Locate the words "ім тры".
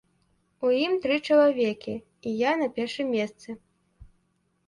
0.85-1.17